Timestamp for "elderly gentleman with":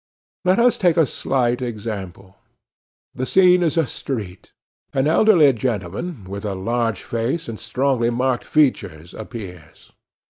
5.05-6.43